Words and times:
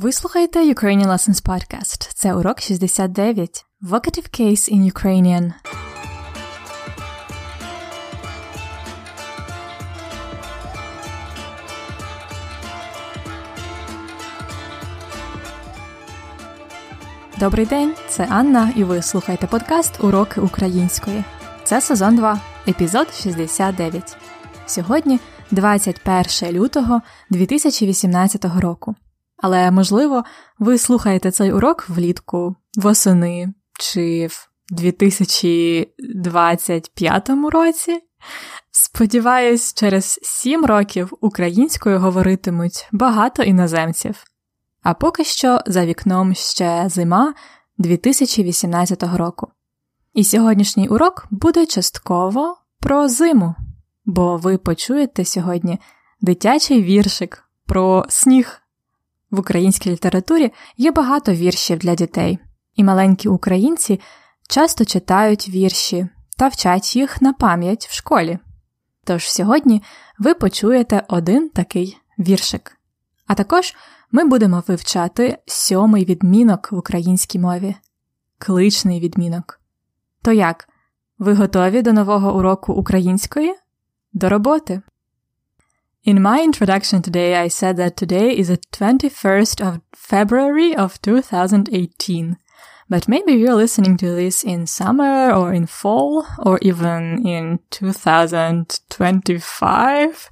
Ви 0.00 0.12
слухаєте 0.12 0.74
Ukrainian 0.74 1.06
Lessons 1.06 1.42
Podcast. 1.42 2.10
Це 2.14 2.34
урок 2.34 2.60
69. 2.60 3.66
Vocative 3.82 4.40
Case 4.40 4.74
in 4.74 4.92
Ukrainian. 4.92 5.52
Добрий 17.38 17.66
день, 17.66 17.94
це 18.08 18.26
Анна, 18.30 18.72
і 18.76 18.84
ви 18.84 19.02
слухаєте 19.02 19.46
подкаст 19.46 20.04
Уроки 20.04 20.40
української. 20.40 21.24
Це 21.64 21.80
сезон 21.80 22.16
2, 22.16 22.40
епізод 22.68 23.14
69. 23.14 24.16
Сьогодні 24.66 25.20
21 25.50 26.52
лютого 26.52 27.02
2018 27.30 28.44
року. 28.44 28.94
Але, 29.38 29.70
можливо, 29.70 30.24
ви 30.58 30.78
слухаєте 30.78 31.30
цей 31.30 31.52
урок 31.52 31.88
влітку, 31.88 32.56
восени 32.76 33.54
чи 33.80 34.26
в 34.26 34.48
2025 34.70 37.30
році. 37.52 38.00
Сподіваюсь, 38.70 39.74
через 39.74 40.20
7 40.22 40.64
років 40.64 41.12
українською 41.20 41.98
говоритимуть 41.98 42.88
багато 42.92 43.42
іноземців. 43.42 44.24
А 44.82 44.94
поки 44.94 45.24
що 45.24 45.60
за 45.66 45.86
вікном 45.86 46.34
ще 46.34 46.84
зима 46.88 47.34
2018 47.78 49.02
року. 49.02 49.48
І 50.14 50.24
сьогоднішній 50.24 50.88
урок 50.88 51.26
буде 51.30 51.66
частково 51.66 52.56
про 52.80 53.08
зиму, 53.08 53.54
бо 54.04 54.36
ви 54.36 54.58
почуєте 54.58 55.24
сьогодні 55.24 55.78
дитячий 56.20 56.82
віршик 56.82 57.44
про 57.66 58.06
сніг. 58.08 58.60
В 59.30 59.40
українській 59.40 59.90
літературі 59.90 60.52
є 60.76 60.92
багато 60.92 61.32
віршів 61.32 61.78
для 61.78 61.94
дітей, 61.94 62.38
і 62.74 62.84
маленькі 62.84 63.28
українці 63.28 64.00
часто 64.48 64.84
читають 64.84 65.48
вірші 65.48 66.08
та 66.36 66.48
вчать 66.48 66.96
їх 66.96 67.22
на 67.22 67.32
пам'ять 67.32 67.86
в 67.86 67.94
школі. 67.94 68.38
Тож 69.04 69.30
сьогодні 69.30 69.82
ви 70.18 70.34
почуєте 70.34 71.02
один 71.08 71.48
такий 71.48 71.98
віршик. 72.18 72.78
А 73.26 73.34
також 73.34 73.74
ми 74.12 74.24
будемо 74.24 74.62
вивчати 74.66 75.38
сьомий 75.46 76.04
відмінок 76.04 76.72
в 76.72 76.76
українській 76.76 77.38
мові 77.38 77.76
кличний 78.38 79.00
відмінок. 79.00 79.60
То 80.22 80.32
як? 80.32 80.68
Ви 81.18 81.34
готові 81.34 81.82
до 81.82 81.92
нового 81.92 82.38
уроку 82.38 82.72
української? 82.72 83.54
До 84.12 84.28
роботи! 84.28 84.82
In 86.05 86.21
my 86.21 86.43
introduction 86.43 87.01
today, 87.01 87.37
I 87.37 87.47
said 87.47 87.77
that 87.77 87.95
today 87.95 88.37
is 88.37 88.49
the 88.49 88.57
21st 88.57 89.65
of 89.65 89.79
February 89.95 90.75
of 90.75 91.01
2018. 91.01 92.35
But 92.89 93.07
maybe 93.07 93.31
you're 93.31 93.55
listening 93.55 93.95
to 93.97 94.13
this 94.13 94.43
in 94.43 94.67
summer 94.67 95.31
or 95.31 95.53
in 95.53 95.65
fall 95.65 96.27
or 96.39 96.59
even 96.61 97.25
in 97.25 97.59
2025. 97.71 100.29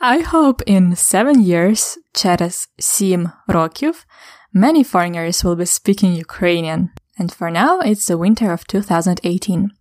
I 0.00 0.20
hope 0.20 0.62
in 0.68 0.94
seven 0.94 1.42
years, 1.42 1.98
через 2.14 2.68
сім 2.78 3.30
років, 3.48 4.06
many 4.54 4.84
foreigners 4.84 5.42
will 5.42 5.56
be 5.56 5.66
speaking 5.66 6.14
Ukrainian. 6.14 6.90
And 7.18 7.32
for 7.32 7.50
now, 7.50 7.80
it's 7.80 8.06
the 8.06 8.16
winter 8.16 8.52
of 8.52 8.68
2018. 8.68 9.72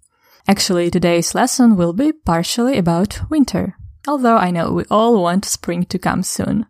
Actually, 0.48 0.90
today's 0.90 1.36
lesson 1.36 1.76
will 1.76 1.94
be 1.94 2.12
partially 2.12 2.80
about 2.80 3.22
winter 3.30 3.76
although 4.08 4.38
I 4.38 4.52
know 4.52 4.72
we 4.72 4.86
all 4.90 5.22
want 5.22 5.46
spring 5.46 5.86
to 5.86 6.00
come 6.00 6.24
soon. 6.24 6.66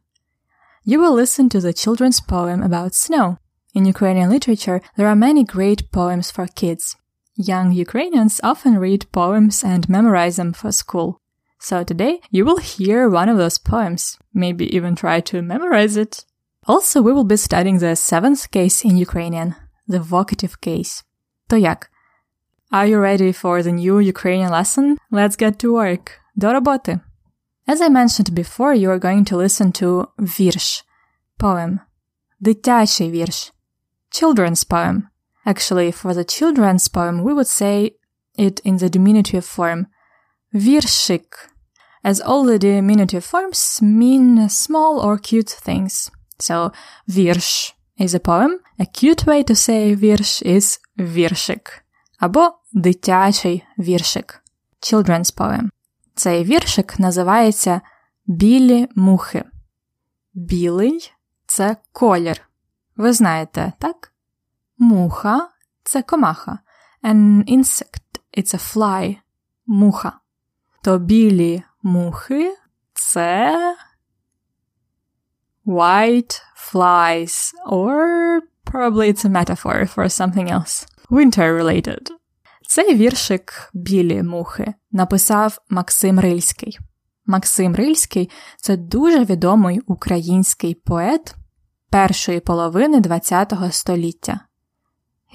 You 0.83 0.99
will 0.99 1.13
listen 1.13 1.49
to 1.49 1.59
the 1.61 1.73
children's 1.73 2.19
poem 2.19 2.63
about 2.63 2.95
snow. 2.95 3.37
In 3.73 3.85
Ukrainian 3.85 4.29
literature, 4.29 4.81
there 4.97 5.07
are 5.07 5.15
many 5.15 5.43
great 5.43 5.91
poems 5.91 6.31
for 6.31 6.47
kids. 6.47 6.95
Young 7.35 7.71
Ukrainians 7.71 8.41
often 8.43 8.77
read 8.77 9.11
poems 9.11 9.63
and 9.63 9.87
memorize 9.87 10.35
them 10.35 10.53
for 10.53 10.71
school. 10.71 11.21
So 11.59 11.83
today 11.83 12.19
you 12.31 12.43
will 12.43 12.57
hear 12.57 13.07
one 13.07 13.29
of 13.29 13.37
those 13.37 13.57
poems, 13.57 14.17
maybe 14.33 14.65
even 14.75 14.95
try 14.95 15.21
to 15.21 15.41
memorize 15.41 15.95
it. 15.95 16.25
Also, 16.67 17.01
we 17.01 17.13
will 17.13 17.23
be 17.23 17.37
studying 17.37 17.79
the 17.79 17.95
seventh 17.95 18.51
case 18.51 18.83
in 18.83 18.97
Ukrainian, 18.97 19.55
the 19.87 19.99
vocative 19.99 20.59
case. 20.61 21.03
To 21.49 21.59
jak? 21.59 21.89
Are 22.71 22.87
you 22.87 22.99
ready 22.99 23.31
for 23.31 23.61
the 23.63 23.71
new 23.71 23.99
Ukrainian 23.99 24.51
lesson? 24.51 24.97
Let's 25.11 25.35
get 25.35 25.59
to 25.59 25.73
work. 25.73 26.19
До 26.35 26.53
роботи! 26.53 27.01
As 27.67 27.79
I 27.79 27.89
mentioned 27.89 28.35
before, 28.35 28.73
you 28.73 28.89
are 28.89 28.99
going 28.99 29.25
to 29.25 29.37
listen 29.37 29.71
to 29.71 30.07
вірш, 30.19 30.85
poem, 31.39 31.79
дитячий 32.39 33.11
вірш, 33.11 33.53
children's 34.11 34.63
poem. 34.63 35.03
Actually, 35.45 35.91
for 35.91 36.13
the 36.13 36.25
children's 36.25 36.87
poem, 36.87 37.23
we 37.23 37.33
would 37.33 37.47
say 37.47 37.91
it 38.37 38.59
in 38.63 38.77
the 38.77 38.89
diminutive 38.89 39.45
form, 39.45 39.85
віршик, 40.53 41.49
as 42.03 42.19
all 42.19 42.43
the 42.45 42.59
diminutive 42.59 43.23
forms 43.23 43.81
mean 43.81 44.49
small 44.49 44.99
or 44.99 45.17
cute 45.17 45.49
things. 45.49 46.11
So, 46.39 46.71
вірш 47.07 47.73
is 47.99 48.13
a 48.13 48.19
poem. 48.19 48.59
A 48.79 48.85
cute 48.85 49.25
way 49.25 49.43
to 49.43 49.55
say 49.55 49.95
вірш 49.95 50.43
is 50.43 50.79
віршик, 50.99 51.85
або 52.19 52.51
дитячий 52.73 53.63
віршик, 53.77 54.43
children's 54.81 55.35
poem. 55.35 55.69
Цей 56.16 56.44
віршик 56.44 56.98
називається 56.98 57.80
Білі 58.26 58.88
мухи. 58.94 59.44
Білий 60.34 61.12
це 61.46 61.76
колір. 61.92 62.48
Ви 62.96 63.12
знаєте, 63.12 63.72
так? 63.78 64.12
Муха 64.78 65.48
це 65.82 66.02
комаха. 66.02 66.58
An 67.02 67.44
insect 67.56 68.20
it's 68.38 68.54
a 68.54 68.74
fly. 68.74 69.16
Муха. 69.66 70.12
То 70.82 70.98
білі 70.98 71.62
мухи 71.82 72.56
це 72.92 73.76
white 75.66 76.42
flies, 76.72 77.52
or 77.66 78.40
probably 78.64 79.08
it's 79.08 79.24
a 79.24 79.28
metaphor 79.28 79.86
for 79.86 80.08
something 80.08 80.50
else. 80.50 80.86
Winter 81.10 81.54
related. 81.54 82.10
Цей 82.68 82.94
віршик 82.94 83.70
Білі 83.74 84.22
мухи 84.22 84.74
написав 84.92 85.58
Максим 85.70 86.20
Рильський. 86.20 86.78
Максим 87.26 87.74
Рильський 87.76 88.30
це 88.56 88.76
дуже 88.76 89.24
відомий 89.24 89.80
український 89.80 90.74
поет 90.74 91.34
першої 91.90 92.40
половини 92.40 93.02
ХХ 93.02 93.72
століття. 93.72 94.40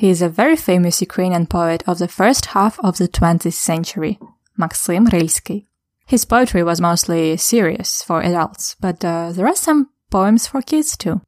He 0.02 0.14
is 0.14 0.22
a 0.22 0.36
very 0.36 0.70
famous 0.70 1.02
Ukrainian 1.02 1.46
poet 1.48 1.86
of 1.86 1.96
the 1.96 2.08
first 2.20 2.56
half 2.56 2.78
of 2.78 2.94
the 3.02 3.22
20th 3.22 3.70
century, 3.70 4.18
Максим 4.58 5.10
Рильський. 5.10 5.68
His 6.12 6.26
poetry 6.26 6.64
was 6.64 6.80
mostly 6.80 7.38
serious 7.38 8.08
for 8.08 8.22
adults, 8.24 8.76
but 8.82 9.04
uh, 9.04 9.32
there 9.34 9.48
are 9.48 9.62
some 9.68 9.86
poems 10.10 10.48
for 10.52 10.62
kids 10.62 10.98
too. 10.98 11.22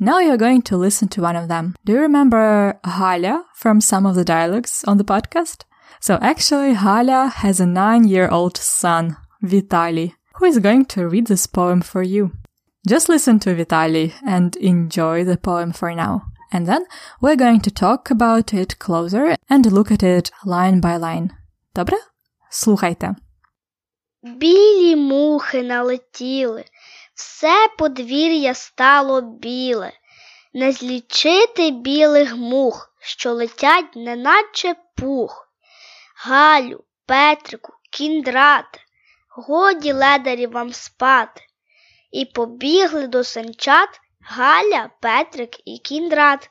Now 0.00 0.18
you're 0.18 0.36
going 0.36 0.62
to 0.62 0.76
listen 0.76 1.08
to 1.08 1.22
one 1.22 1.36
of 1.36 1.48
them. 1.48 1.74
Do 1.84 1.92
you 1.92 2.00
remember 2.00 2.80
Halia 2.84 3.44
from 3.54 3.80
some 3.80 4.06
of 4.06 4.16
the 4.16 4.24
dialogues 4.24 4.84
on 4.86 4.98
the 4.98 5.04
podcast? 5.04 5.62
So 6.00 6.18
actually, 6.20 6.74
Halia 6.74 7.32
has 7.32 7.60
a 7.60 7.66
nine 7.66 8.04
year 8.04 8.28
old 8.28 8.56
son, 8.56 9.16
Vitali, 9.42 10.14
who 10.34 10.44
is 10.46 10.58
going 10.58 10.86
to 10.86 11.08
read 11.08 11.28
this 11.28 11.46
poem 11.46 11.80
for 11.80 12.02
you. 12.02 12.32
Just 12.86 13.08
listen 13.08 13.38
to 13.40 13.54
Vitali 13.54 14.12
and 14.26 14.56
enjoy 14.56 15.24
the 15.24 15.38
poem 15.38 15.72
for 15.72 15.94
now. 15.94 16.26
And 16.52 16.66
then 16.66 16.84
we're 17.20 17.36
going 17.36 17.60
to 17.60 17.70
talk 17.70 18.10
about 18.10 18.52
it 18.52 18.78
closer 18.78 19.36
and 19.48 19.72
look 19.72 19.90
at 19.90 20.02
it 20.02 20.30
line 20.44 20.80
by 20.80 20.96
line. 20.96 21.30
Добре? 21.74 21.96
Слухайте. 22.50 23.14
Білі 24.22 24.96
мухи 24.96 25.62
налетіли, 25.62 26.64
все 27.19 27.67
подвір'я 27.77 28.53
стало 28.53 29.21
біле, 29.21 29.91
не 30.53 30.71
злічити 30.71 31.71
білих 31.71 32.35
мух, 32.35 32.93
що 32.99 33.33
летять, 33.33 33.95
неначе 33.95 34.75
пух. 34.95 35.51
Галю, 36.15 36.83
Петрику, 37.05 37.73
кіндрате, 37.91 38.79
годі 39.29 39.91
ледарі 39.91 40.47
вам 40.47 40.73
спати. 40.73 41.41
І 42.11 42.25
побігли 42.25 43.07
до 43.07 43.23
санчат 43.23 43.89
Галя, 44.21 44.89
Петрик 45.01 45.67
і 45.67 45.77
кіндрат. 45.77 46.49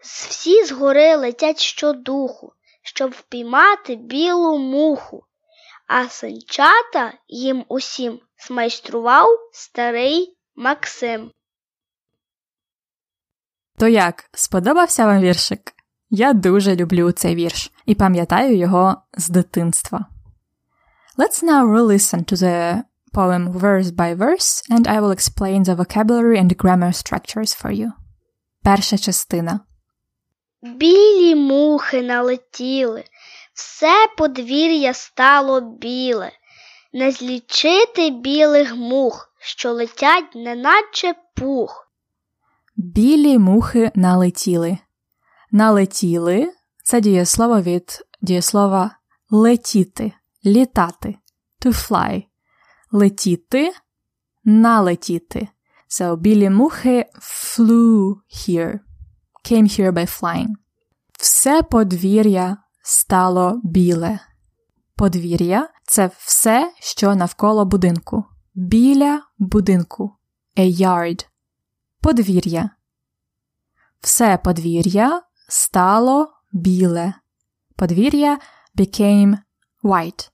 Всі 0.00 0.64
згори 0.64 1.16
летять 1.16 1.60
щодуху, 1.60 2.52
щоб 2.82 3.10
впіймати 3.10 3.96
білу 3.96 4.58
муху 4.58 5.26
а 5.94 6.08
санчата 6.08 7.12
їм 7.28 7.64
усім 7.68 8.20
змайстрував 8.46 9.28
старий 9.52 10.36
Максим. 10.56 11.30
То 13.78 13.88
як, 13.88 14.24
сподобався 14.32 15.06
вам 15.06 15.20
віршик? 15.20 15.72
Я 16.10 16.32
дуже 16.32 16.76
люблю 16.76 17.12
цей 17.12 17.34
вірш 17.34 17.72
і 17.86 17.94
пам'ятаю 17.94 18.56
його 18.56 18.96
з 19.14 19.28
дитинства. 19.28 20.06
Let's 21.18 21.42
now 21.42 21.66
re-listen 21.66 22.24
to 22.24 22.36
the 22.36 22.82
poem 23.12 23.52
verse 23.52 23.90
by 23.90 24.14
verse, 24.14 24.62
and 24.70 24.88
I 24.88 25.00
will 25.00 25.10
explain 25.10 25.64
the 25.64 25.74
vocabulary 25.74 26.38
and 26.38 26.56
grammar 26.56 26.92
structures 26.92 27.64
for 27.64 27.70
you. 27.70 27.92
Перша 28.62 28.98
частина. 28.98 29.60
Білі 30.62 31.34
мухи 31.34 32.02
налетіли, 32.02 33.04
все 33.54 34.06
подвір'я 34.18 34.94
стало 34.94 35.60
біле, 35.60 36.32
не 36.92 37.12
злічити 37.12 38.10
білих 38.10 38.76
мух, 38.76 39.34
що 39.40 39.72
летять, 39.72 40.34
неначе 40.34 41.14
пух. 41.36 41.88
Білі 42.76 43.38
мухи 43.38 43.90
налетіли. 43.94 44.78
Налетіли 45.50 46.52
це 46.84 47.00
дієслово 47.00 47.60
від 47.60 48.04
дієслова 48.22 48.96
летіти, 49.30 50.12
літати, 50.44 51.14
to 51.64 51.72
fly. 51.72 52.24
Летіти, 52.90 53.72
налетіти. 54.44 55.48
So 55.88 56.16
білі 56.16 56.50
мухи 56.50 57.06
flew 57.20 58.16
here, 58.30 58.78
came 59.44 59.78
here 59.78 59.92
by 59.92 60.20
flying. 60.20 60.48
Все 61.18 61.62
подвір'я 61.62 62.56
стало 62.82 63.60
біле. 63.64 64.18
Подвір'я 64.96 65.68
це 65.84 66.10
все, 66.18 66.72
що 66.80 67.14
навколо 67.14 67.64
будинку. 67.64 68.24
Біля 68.54 69.22
будинку. 69.38 70.16
A 70.56 70.80
yard. 70.80 71.26
Подвір'я. 72.00 72.70
Все 74.00 74.38
подвір'я 74.38 75.22
стало 75.48 76.32
біле. 76.52 77.14
Подвір'я 77.76 78.38
became 78.78 79.38
white. 79.82 80.30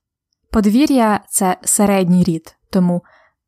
Подвір'я 0.51 1.21
це 1.29 1.57
середній 1.65 2.25
рід, 2.25 2.57
тому 2.71 3.05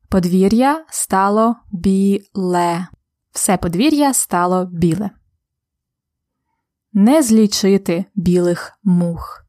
подвір'я 0.09 0.85
стало 0.89 1.57
біле. 1.73 2.87
Все 3.33 3.57
подвір'я 3.57 4.15
стало 4.15 4.65
біле. 4.65 5.11
Не 6.93 7.23
злічити 7.23 8.05
білих 8.15 8.79
мух. 8.85 9.45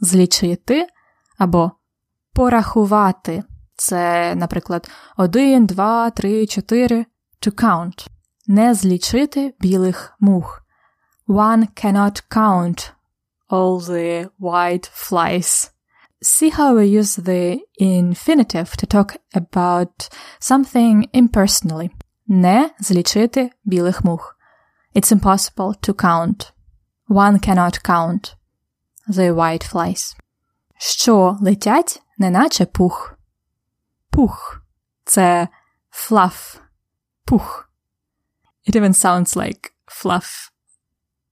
Злічити 0.00 0.86
або 1.38 1.70
порахувати. 2.32 3.44
Це, 3.76 4.34
наприклад, 4.34 4.90
1, 5.16 5.66
2, 5.66 6.10
3, 6.10 6.46
4 6.46 7.06
to 7.46 7.50
count. 7.50 8.08
Не 8.46 8.74
злічити 8.74 9.54
білих 9.60 10.14
мух. 10.20 10.62
One 11.28 11.66
cannot 11.84 12.22
count 12.30 12.92
all 13.50 13.80
the 13.80 14.28
white 14.40 14.88
flies. 14.88 15.70
See 16.22 16.50
how 16.50 16.74
we 16.74 16.86
use 16.86 17.16
the 17.16 17.60
infinitive 17.80 18.76
to 18.76 18.86
talk 18.86 19.16
about 19.34 20.08
something 20.40 21.08
impersonally. 21.14 21.90
Не 22.26 22.70
злічити 22.80 23.50
білих 23.64 24.04
мух. 24.04 24.36
It's 24.94 25.12
impossible 25.12 25.88
to 25.88 25.92
count. 25.92 26.52
One 27.08 27.38
cannot 27.38 27.82
count 27.82 28.34
the 29.08 29.34
white 29.34 29.64
flies. 29.72 30.16
Що 30.77 31.37
летять, 31.41 32.01
неначе 32.17 32.65
пух. 32.65 33.13
Пух. 34.09 34.61
Це 35.05 35.47
fluff. 35.91 36.59
Пух. 37.25 37.69
It 38.67 38.75
even 38.75 38.93
sounds 38.93 39.35
like 39.35 39.71
fluff. 39.87 40.51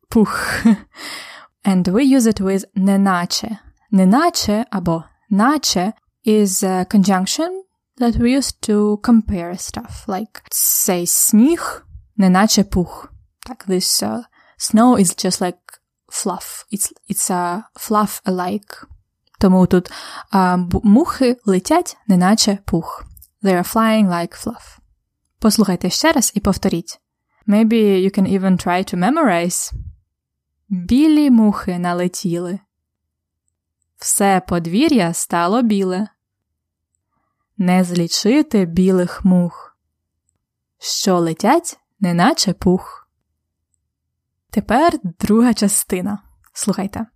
Пух. 0.10 0.64
And 1.64 1.88
we 1.88 2.04
use 2.04 2.26
it 2.26 2.40
with 2.40 2.66
неначе. 2.76 3.58
Неначе 3.92 4.66
або 4.72 5.04
наче 5.32 5.94
is 6.26 6.64
a 6.64 6.86
conjunction 6.86 7.64
that 8.00 8.16
we 8.18 8.32
use 8.32 8.52
to 8.52 8.98
compare 9.04 9.58
stuff. 9.58 10.08
Like, 10.08 10.42
say 10.52 11.06
сніг, 11.06 11.86
неначе 12.18 12.64
пух. 12.64 13.12
Так, 13.46 13.66
this 13.68 14.04
uh, 14.04 14.24
snow 14.58 14.96
is 14.96 15.16
just 15.16 15.42
like 15.42 15.60
fluff. 16.12 16.66
It's, 16.72 16.94
it's 17.08 17.30
a 17.30 17.66
fluff 17.78 18.22
alike. 18.26 18.86
Тому 19.45 19.67
тут 19.67 19.91
uh, 20.33 20.81
мухи 20.83 21.37
летять, 21.45 21.99
неначе 22.07 22.59
пух. 22.65 23.05
They 23.43 23.53
are 23.53 23.75
flying 23.75 24.09
like 24.09 24.33
fluff. 24.45 24.79
Послухайте 25.39 25.91
ще 25.91 26.13
раз 26.13 26.33
і 26.35 26.41
повторіть. 26.41 27.01
Maybe 27.47 27.73
you 27.75 28.19
can 28.19 28.27
even 28.27 28.67
try 28.67 28.95
to 28.95 28.97
memorize. 28.97 29.73
Білі 30.69 31.31
мухи 31.31 31.79
налетіли. 31.79 32.59
Все 33.97 34.43
подвір'я 34.49 35.13
стало 35.13 35.63
біле. 35.63 36.09
Не 37.57 37.85
злічити 37.85 38.65
білих 38.65 39.25
мух, 39.25 39.77
що 40.79 41.19
летять, 41.19 41.79
неначе 42.01 42.53
пух. 42.53 43.09
Тепер 44.51 44.93
друга 45.21 45.55
частина. 45.55 46.23
Слухайте. 46.53 47.07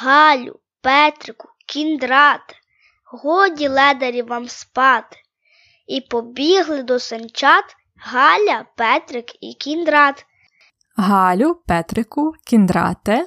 Галю, 0.00 0.60
Петрику, 0.80 1.48
кіндрате, 1.68 2.54
годі 3.04 3.68
ледарі 3.68 4.22
вам 4.22 4.48
спати. 4.48 5.16
І 5.86 6.00
побігли 6.00 6.82
до 6.82 6.98
санчат 6.98 7.64
Галя, 7.96 8.64
Петрик 8.76 9.42
і 9.42 9.54
кіндрат. 9.54 10.26
Галю, 10.96 11.54
Петрику, 11.66 12.32
кіндрате. 12.46 13.26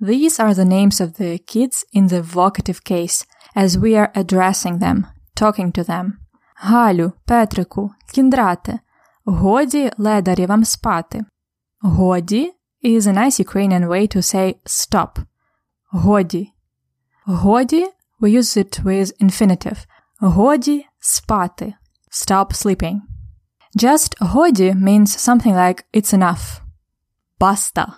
These 0.00 0.40
are 0.40 0.54
the 0.54 0.64
names 0.64 1.00
of 1.00 1.20
the 1.20 1.38
kids 1.38 1.84
in 1.94 2.08
the 2.08 2.22
vocative 2.22 2.80
case, 2.90 3.26
as 3.56 3.78
we 3.78 3.94
are 3.96 4.10
addressing 4.14 4.78
them, 4.78 5.04
talking 5.40 5.72
to 5.72 5.84
them. 5.84 6.12
Галю, 6.56 7.12
Петрику, 7.26 7.90
кіндрате. 8.14 8.78
Годі 9.24 9.90
ледарі 9.98 10.46
вам 10.46 10.64
спати. 10.64 11.24
Годі 11.80 12.52
is 12.84 13.00
a 13.00 13.12
nice 13.12 13.40
Ukrainian 13.40 13.88
way 13.88 14.16
to 14.16 14.22
say 14.22 14.54
stop. 14.66 15.16
Годі. 15.90 16.53
Годі 17.26 17.86
we 18.20 18.38
use 18.38 18.56
it 18.56 18.82
with 18.84 19.24
infinitive. 19.24 19.86
Годі 20.20 20.86
спати. 21.00 21.74
Stop 22.10 22.52
sleeping. 22.52 23.00
Just 23.76 24.16
годі 24.20 24.72
means 24.72 25.06
something 25.06 25.54
like 25.54 25.84
it's 25.94 26.14
enough. 26.18 26.60
Баста. 27.40 27.92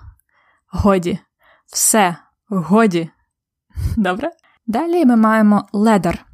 Годі. 0.68 1.18
Все. 1.66 2.16
Годі. 2.48 3.10
Добре? 3.96 4.30
Далі 4.66 5.04
ми 5.04 5.16
маємо 5.16 5.68
ледар. 5.72 6.26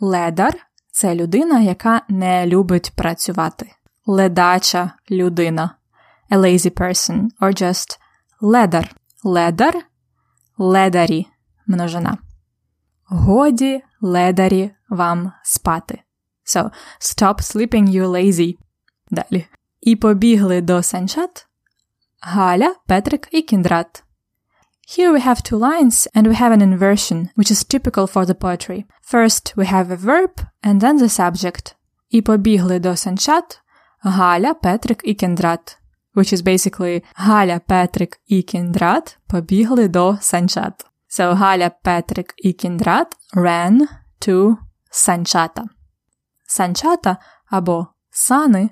Ледар 0.00 0.54
це 0.92 1.14
людина, 1.14 1.60
яка 1.60 2.02
не 2.08 2.46
любить 2.46 2.92
працювати. 2.96 3.70
Ледача 4.06 4.92
людина. 5.10 5.76
A 6.30 6.38
lazy 6.38 6.70
person. 6.70 7.28
Or 7.40 7.62
just 7.62 7.98
ледар. 8.40 8.94
Ледар. 9.24 9.74
Ледарі. 10.58 11.26
Множина. 11.70 12.18
Годі 13.04 13.82
ледарі 14.00 14.70
вам 14.88 15.32
спати. 15.42 16.02
So, 16.44 16.70
stop 17.00 17.34
sleeping, 17.34 17.88
you 17.88 18.06
lazy. 18.06 18.56
Далі. 19.10 19.46
І 19.80 19.96
побігли 19.96 20.60
до 20.60 20.82
санчат 20.82 21.46
Галя, 22.20 22.74
Петрик 22.86 23.28
і 23.32 23.42
Кіндрат. 23.42 24.04
Here 24.88 25.12
we 25.12 25.26
have 25.26 25.52
two 25.52 25.58
lines 25.58 26.08
and 26.14 26.26
we 26.26 26.40
have 26.40 26.52
an 26.52 26.62
inversion, 26.62 27.28
which 27.36 27.50
is 27.50 27.64
typical 27.74 28.06
for 28.14 28.24
the 28.26 28.34
poetry. 28.34 28.84
First 29.12 29.56
we 29.56 29.66
have 29.66 29.90
a 29.90 29.96
verb 29.96 30.32
and 30.62 30.80
then 30.80 30.98
the 30.98 31.20
subject. 31.20 31.74
І 32.10 32.22
побігли 32.22 32.78
до 32.78 32.96
санчат 32.96 33.60
Галя, 34.00 34.54
Петрик 34.54 35.00
і 35.04 35.14
Кіндрат. 35.14 35.78
Which 36.14 36.34
is 36.34 36.42
basically 36.42 37.02
Галя, 37.14 37.60
Петрик 37.66 38.20
і 38.26 38.42
Кіндрат 38.42 39.18
побігли 39.26 39.88
до 39.88 40.18
санчат. 40.20 40.89
So 41.10 41.34
Галя, 41.34 41.70
Петрик 41.70 42.34
і 42.36 42.52
Кіндрат 42.52 43.16
ran 43.34 43.80
to 44.20 44.56
санчата. 44.90 45.64
Санчата 46.46 47.16
або 47.46 47.86
сани 48.10 48.70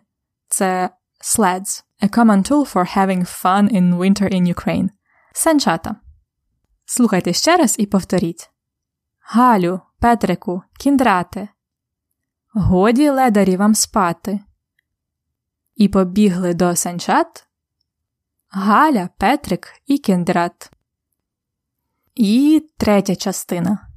це 0.49 0.91
sleds, 1.21 1.85
a 2.03 2.09
common 2.09 2.51
tool 2.51 2.73
for 2.73 2.97
having 2.97 3.43
fun 3.43 3.73
in 3.73 3.99
winter 3.99 4.35
in 4.35 4.55
Ukraine. 4.55 4.89
Санчата. 5.33 5.97
Слухайте 6.85 7.33
ще 7.33 7.57
раз 7.57 7.77
і 7.79 7.87
повторіть. 7.87 8.51
Галю, 9.21 9.81
Петрику, 10.01 10.63
кіндрате. 10.81 11.49
Годі 12.53 13.11
ледарі 13.11 13.57
вам 13.57 13.75
спати. 13.75 14.41
І 15.75 15.89
побігли 15.89 16.55
до 16.55 16.77
санчат. 16.77 17.47
Галя, 18.49 19.09
Петрик 19.19 19.73
і 19.87 19.99
кіндрат. 19.99 20.71
І 22.19 22.69
третя 22.79 23.17
частина. 23.17 23.89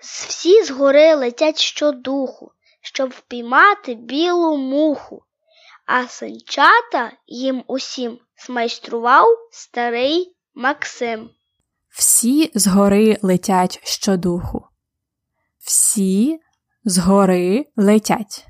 Всі 0.00 0.64
згори 0.64 1.14
летять 1.14 1.58
щодуху, 1.58 2.52
щоб 2.80 3.10
впіймати 3.10 3.94
білу 3.94 4.56
муху, 4.56 5.22
а 5.86 6.06
санчата 6.06 7.12
їм 7.26 7.64
усім 7.66 8.18
змайстрував 8.46 9.26
старий 9.50 10.36
Максим. 10.54 11.30
Всі 11.90 12.50
згори 12.54 13.18
летять 13.22 13.80
щодуху. 13.84 14.64
Всі 15.58 16.40
згори 16.84 17.66
летять. 17.76 18.46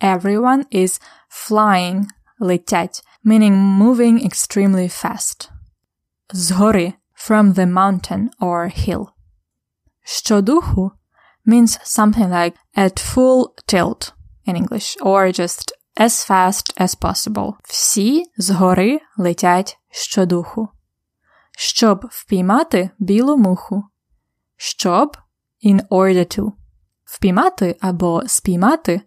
Everyone 0.00 0.64
is 0.72 1.00
flying, 1.30 2.04
летять, 2.38 3.02
meaning 3.24 3.78
moving 3.82 4.26
extremely 4.26 5.04
fast. 5.04 5.50
Згори, 6.32 6.92
from 7.15 7.53
the 7.53 7.65
mountain 7.65 8.29
or 8.39 8.67
hill. 8.67 9.05
Щодуху 10.05 10.91
means 11.45 11.79
something 11.83 12.29
like 12.29 12.55
at 12.75 12.99
full 12.99 13.53
tilt 13.67 14.13
in 14.45 14.55
English, 14.55 14.97
or 15.01 15.31
just 15.31 15.71
as 15.97 16.25
fast 16.25 16.73
as 16.77 16.95
possible. 16.95 17.53
Всі 17.63 18.23
згори 18.37 18.99
летять 19.17 19.77
щодуху. 19.89 20.69
Щоб 21.57 22.05
впіймати 22.11 22.89
білу 22.99 23.37
муху. 23.37 23.83
Щоб 24.57 25.17
in 25.65 25.87
order 25.87 26.39
to. 26.39 26.51
Впіймати 27.05 27.77
або 27.81 28.23
спіймати 28.27 29.01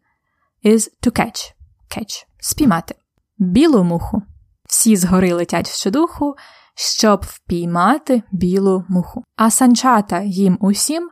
is 0.65 0.89
to 1.03 1.11
catch. 1.21 1.53
Catch. 1.97 2.27
Спіймати. 2.41 2.95
Білу 3.39 3.85
муху. 3.85 4.23
Всі 4.69 4.97
згори 4.97 5.33
летять 5.33 5.71
щодуху, 5.71 6.37
щоб 6.82 7.26
впіймати 7.28 8.24
білу 8.32 8.86
муху. 8.90 9.24
А 9.36 9.52
санчата 9.52 10.22
їм 10.22 10.58
усім 10.62 11.10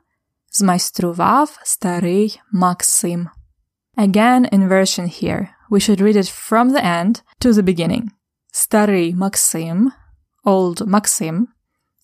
змайстрував 0.51 1.59
старий 1.63 2.41
Максим. 2.51 3.29
Again 3.97 4.53
in 4.53 4.69
version 4.69 5.23
here. 5.23 5.47
We 5.69 5.79
should 5.79 6.01
read 6.01 6.15
it 6.15 6.49
from 6.49 6.71
the 6.71 6.83
end 6.83 7.21
to 7.41 7.53
the 7.53 7.61
beginning. 7.61 8.03
Старий 8.51 9.15
Максим, 9.15 9.91
old 10.45 10.87
Максим, 10.87 11.47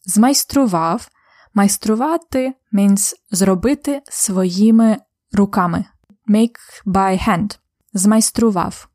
змайстрував. 0.05 1.08
Майструвати 1.53 2.53
means 2.74 3.13
зробити 3.32 4.01
своїми 4.05 4.98
руками. 5.32 5.86
Make 6.29 6.84
by 6.86 7.27
hand. 7.29 7.58
Змайстрував. 7.93 8.88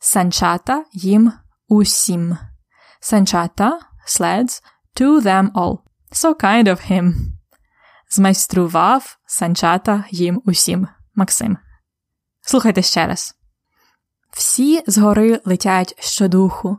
Санчата 0.00 0.84
їм 0.92 1.32
усім. 1.68 2.36
Санчата, 3.04 3.80
sleds, 4.06 4.62
to 4.96 5.20
them 5.20 5.50
all. 5.52 5.82
So 6.10 6.34
kind 6.34 6.66
of 6.68 6.90
him. 6.90 7.12
Змайстрував 8.10 9.18
санчата 9.26 10.04
їм 10.10 10.42
усім. 10.44 10.88
Максим. 11.14 11.58
Слухайте 12.40 12.82
ще 12.82 13.06
раз. 13.06 13.34
Всі 14.30 14.82
згори 14.86 15.40
летять 15.44 16.02
щодуху, 16.04 16.78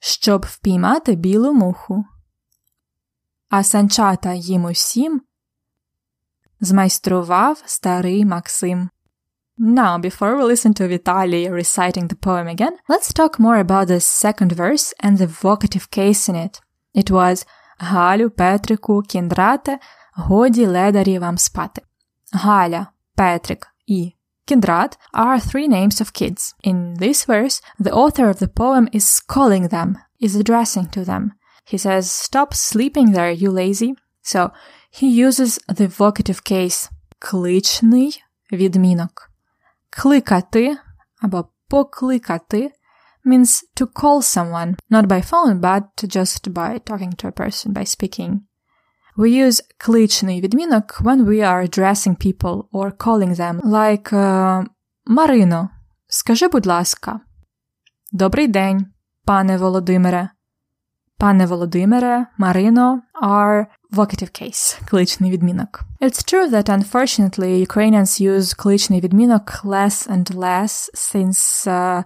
щоб 0.00 0.46
впіймати 0.46 1.14
білу 1.14 1.52
муху. 1.52 2.04
А 3.48 3.62
санчата 3.62 4.32
їм 4.32 4.64
усім 4.64 5.22
змайстрував 6.60 7.62
старий 7.66 8.24
Максим. 8.24 8.90
Now, 9.57 9.99
before 9.99 10.35
we 10.35 10.43
listen 10.43 10.73
to 10.75 10.87
Vitaly 10.87 11.49
reciting 11.49 12.07
the 12.07 12.15
poem 12.15 12.47
again, 12.47 12.77
let's 12.89 13.13
talk 13.13 13.39
more 13.39 13.57
about 13.57 13.87
the 13.87 13.99
second 13.99 14.51
verse 14.51 14.93
and 14.99 15.17
the 15.17 15.27
vocative 15.27 15.91
case 15.91 16.27
in 16.27 16.35
it. 16.35 16.59
It 16.93 17.11
was 17.11 17.45
Галю, 17.79 18.29
Петрику, 18.29 19.01
Кіндрате, 19.01 19.79
годі 20.15 20.65
ледарі 20.65 21.19
вам 21.19 21.37
спати. 21.37 21.81
Галя, 22.33 22.87
Петрик 23.15 23.67
і 23.87 24.15
Kindrat 24.47 24.97
are 25.13 25.39
three 25.39 25.67
names 25.67 26.01
of 26.01 26.11
kids. 26.13 26.53
In 26.63 26.95
this 26.95 27.25
verse, 27.25 27.61
the 27.79 27.93
author 27.93 28.27
of 28.29 28.39
the 28.39 28.47
poem 28.47 28.89
is 28.91 29.21
calling 29.21 29.69
them, 29.69 29.97
is 30.19 30.35
addressing 30.35 30.87
to 30.95 31.05
them. 31.05 31.31
He 31.65 31.77
says, 31.77 32.11
Stop 32.11 32.53
sleeping 32.53 33.11
there, 33.11 33.31
you 33.31 33.49
lazy. 33.51 33.95
So 34.21 34.51
he 34.91 35.07
uses 35.07 35.59
the 35.67 35.87
vocative 35.87 36.41
case 36.43 36.89
кличний 37.19 38.23
відмінок. 38.51 39.26
Кликати 39.97 40.77
або 41.21 41.45
покликати 41.67 42.71
means 43.25 43.63
to 43.75 43.87
call 43.87 44.21
someone, 44.21 44.75
not 44.91 45.07
by 45.07 45.21
phone, 45.21 45.59
but 45.59 45.85
just 46.03 46.53
by 46.53 46.79
talking 46.79 47.13
to 47.15 47.27
a 47.27 47.31
person, 47.31 47.73
by 47.73 47.85
speaking. 47.85 48.39
We 49.17 49.29
use 49.45 49.61
кличний 49.77 50.41
відмінок 50.41 51.01
when 51.01 51.25
we 51.25 51.39
are 51.41 51.61
addressing 51.69 52.15
people 52.15 52.63
or 52.71 52.91
calling 52.91 53.35
them, 53.35 53.61
like 53.61 54.13
uh, 54.13 54.65
Марино, 55.05 55.69
скажи, 56.07 56.47
будь 56.47 56.65
ласка. 56.65 57.19
Добрий 58.11 58.47
день, 58.47 58.85
пане 59.25 59.57
Володимире. 59.57 60.29
Пане 61.19 61.45
Володимире, 61.45 62.27
Марино 62.37 63.01
are 63.21 63.67
vocative 63.93 64.31
case, 64.31 64.81
кличний 64.85 65.31
відмінок. 65.31 65.85
It's 66.01 66.23
true 66.23 66.49
that 66.49 66.69
unfortunately 66.69 67.67
Ukrainians 67.67 68.21
use 68.21 68.53
кличний 68.55 69.01
відмінок 69.01 69.61
less 69.63 70.07
and 70.09 70.35
less 70.35 70.89
since 70.93 71.67
uh, 71.67 72.03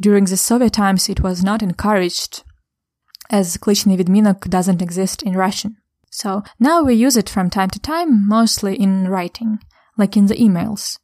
during 0.00 0.26
the 0.26 0.36
Soviet 0.36 0.72
times 0.72 1.08
it 1.08 1.20
was 1.20 1.42
not 1.42 1.62
encouraged 1.62 2.44
as 3.30 3.56
кличний 3.56 3.96
відмінок 3.96 4.46
doesn't 4.46 4.82
exist 4.82 5.26
in 5.26 5.34
Russian. 5.36 5.70
So 6.10 6.42
now 6.58 6.82
we 6.82 6.94
use 7.06 7.16
it 7.16 7.28
from 7.28 7.50
time 7.50 7.70
to 7.70 7.80
time, 7.80 8.10
mostly 8.28 8.74
in 8.84 9.08
writing, 9.08 9.58
like 9.96 10.16
in 10.16 10.26
the 10.26 10.38
emails. 10.46 10.98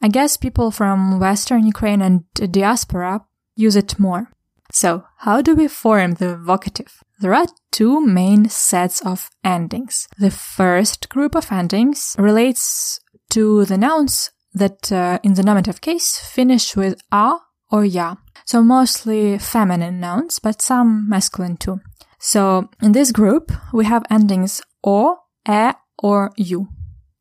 I 0.00 0.08
guess 0.08 0.36
people 0.36 0.70
from 0.70 1.18
Western 1.18 1.62
Ukraine 1.74 2.02
and 2.02 2.16
diaspora 2.58 3.12
use 3.56 3.76
it 3.82 3.98
more. 3.98 4.24
So, 4.73 5.03
how 5.17 5.43
do 5.43 5.55
we 5.55 5.67
form 5.67 6.15
the 6.15 6.35
vocative? 6.35 6.91
There 7.19 7.35
are 7.35 7.45
two 7.71 8.05
main 8.05 8.49
sets 8.49 9.01
of 9.05 9.29
endings. 9.43 10.07
The 10.17 10.31
first 10.31 11.09
group 11.09 11.35
of 11.35 11.51
endings 11.51 12.15
relates 12.17 12.99
to 13.29 13.65
the 13.65 13.77
nouns 13.77 14.31
that 14.53 14.91
uh, 14.91 15.19
in 15.21 15.35
the 15.35 15.43
nominative 15.43 15.79
case 15.79 16.17
finish 16.17 16.75
with 16.75 16.99
a 17.11 17.35
or 17.71 17.85
ya. 17.85 18.15
So 18.45 18.63
mostly 18.63 19.37
feminine 19.37 19.99
nouns, 19.99 20.39
but 20.39 20.61
some 20.61 21.07
masculine 21.07 21.57
too. 21.57 21.79
So 22.19 22.69
in 22.81 22.93
this 22.93 23.11
group, 23.11 23.51
we 23.73 23.85
have 23.85 24.03
endings 24.09 24.61
o, 24.83 25.17
e, 25.47 25.71
or 26.01 26.31
u. 26.35 26.67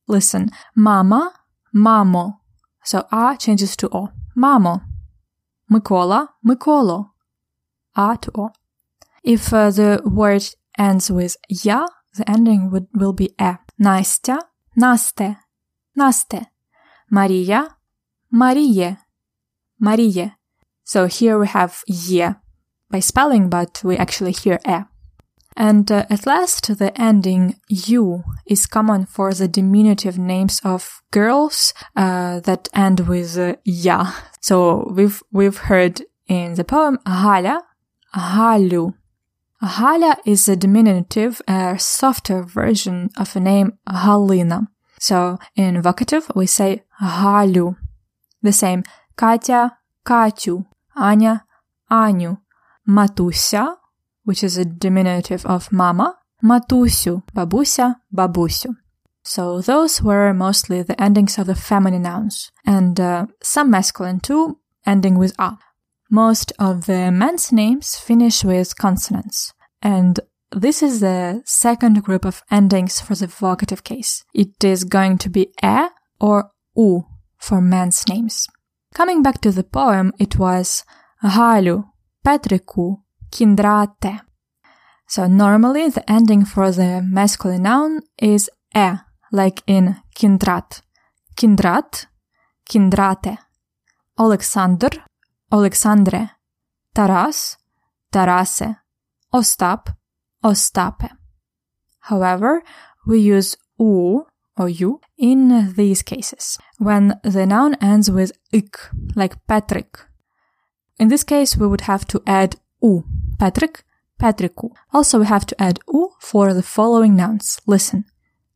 Listen, 0.08 0.50
mama, 0.74 1.34
mamo. 1.74 2.38
So 2.82 3.06
a 3.12 3.36
changes 3.38 3.76
to 3.76 3.90
o. 3.92 4.08
Mamo. 4.36 4.80
Mikola, 5.70 6.28
Mikolo 6.46 7.11
A 7.95 8.17
to 8.21 8.31
o. 8.35 8.49
If 9.23 9.53
uh, 9.53 9.71
the 9.71 10.01
word 10.05 10.43
ends 10.77 11.11
with 11.11 11.35
ya, 11.49 11.87
the 12.15 12.29
ending 12.29 12.71
would, 12.71 12.87
will 12.93 13.13
be 13.13 13.33
e. 13.39 13.53
Настя, 13.79 14.39
Naste, 14.79 15.37
Naste. 15.97 16.47
Maria, 17.09 17.77
Marie, 18.31 18.97
Marie. 19.79 20.33
So 20.83 21.05
here 21.05 21.39
we 21.39 21.47
have 21.47 21.83
ye 21.87 22.29
by 22.89 22.99
spelling, 22.99 23.49
but 23.49 23.81
we 23.83 23.97
actually 23.97 24.31
hear 24.31 24.59
e. 24.67 24.79
And 25.55 25.91
uh, 25.91 26.05
at 26.09 26.27
last, 26.27 26.77
the 26.77 26.91
ending 27.01 27.55
u 27.67 28.23
is 28.45 28.67
common 28.67 29.05
for 29.07 29.33
the 29.33 29.47
diminutive 29.47 30.17
names 30.19 30.61
of 30.63 31.01
girls 31.11 31.73
uh, 31.95 32.41
that 32.41 32.69
end 32.73 33.07
with 33.07 33.37
uh, 33.37 33.55
ya. 33.63 34.11
So 34.39 34.91
we've 34.93 35.21
we've 35.31 35.57
heard 35.57 36.03
in 36.27 36.53
the 36.55 36.63
poem 36.63 36.99
Галя, 37.07 37.61
Halu. 38.14 38.94
Halya 39.60 40.16
is 40.26 40.48
a 40.48 40.56
diminutive, 40.56 41.40
a 41.46 41.78
softer 41.78 42.42
version 42.42 43.10
of 43.16 43.32
the 43.32 43.40
name 43.40 43.78
Halina. 43.88 44.68
So 44.98 45.38
in 45.56 45.80
vocative, 45.82 46.34
we 46.34 46.46
say 46.46 46.82
Halu. 47.00 47.76
The 48.42 48.52
same 48.52 48.82
Katya, 49.16 49.78
Katyu, 50.04 50.66
Anya, 50.96 51.44
Anyu, 51.90 52.38
Matusya, 52.88 53.76
which 54.24 54.42
is 54.42 54.56
a 54.56 54.64
diminutive 54.64 55.46
of 55.46 55.70
mama, 55.72 56.18
Matusyu, 56.42 57.22
Babusya, 57.34 57.96
Babusyu. 58.14 58.76
So 59.22 59.60
those 59.60 60.02
were 60.02 60.34
mostly 60.34 60.82
the 60.82 61.00
endings 61.00 61.38
of 61.38 61.46
the 61.46 61.54
feminine 61.54 62.02
nouns, 62.02 62.50
and 62.66 62.98
uh, 62.98 63.26
some 63.42 63.70
masculine 63.70 64.18
too, 64.18 64.58
ending 64.84 65.16
with 65.16 65.34
а. 65.38 65.58
Most 66.14 66.52
of 66.58 66.84
the 66.84 67.10
men's 67.10 67.52
names 67.52 67.96
finish 67.96 68.44
with 68.44 68.76
consonants, 68.76 69.54
and 69.80 70.20
this 70.54 70.82
is 70.82 71.00
the 71.00 71.40
second 71.46 72.02
group 72.04 72.26
of 72.26 72.42
endings 72.50 73.00
for 73.00 73.14
the 73.14 73.26
vocative 73.26 73.82
case. 73.82 74.22
It 74.34 74.62
is 74.62 74.84
going 74.84 75.16
to 75.18 75.30
be 75.30 75.48
e 75.64 75.88
or 76.20 76.50
u 76.76 77.06
for 77.38 77.62
men's 77.62 78.06
names. 78.10 78.46
Coming 78.94 79.22
back 79.22 79.40
to 79.40 79.50
the 79.52 79.64
poem, 79.64 80.12
it 80.18 80.38
was 80.38 80.84
Halu, 81.24 81.84
Petriku, 82.22 82.98
Kindrate. 83.30 84.20
So 85.08 85.26
normally 85.26 85.88
the 85.88 86.04
ending 86.10 86.44
for 86.44 86.70
the 86.72 87.00
masculine 87.00 87.62
noun 87.62 88.00
is 88.18 88.50
e, 88.76 88.96
like 89.32 89.62
in 89.66 89.96
Kindrat, 90.14 90.82
Kindrat, 91.38 92.04
Kindrate, 92.68 93.38
Alexander, 94.18 94.90
Alexandre, 95.52 96.30
Taras, 96.94 97.58
Tarase, 98.10 98.76
Ostap, 99.34 99.94
Ostape. 100.42 101.10
However, 102.00 102.62
we 103.06 103.18
use 103.18 103.56
u 103.78 104.24
or 104.56 104.68
you 104.68 105.00
in 105.18 105.74
these 105.74 106.02
cases 106.02 106.58
when 106.78 107.20
the 107.22 107.46
noun 107.46 107.74
ends 107.80 108.10
with 108.10 108.32
ik, 108.50 108.90
like 109.14 109.36
Petrik. 109.46 110.08
In 110.98 111.08
this 111.08 111.24
case, 111.24 111.56
we 111.56 111.66
would 111.66 111.82
have 111.82 112.06
to 112.06 112.22
add 112.26 112.56
u, 112.82 113.04
Petrik, 113.38 113.82
Petriku. 114.18 114.70
Also, 114.92 115.18
we 115.18 115.26
have 115.26 115.44
to 115.46 115.62
add 115.62 115.80
u 115.92 116.10
for 116.20 116.54
the 116.54 116.62
following 116.62 117.14
nouns. 117.14 117.60
Listen. 117.66 118.04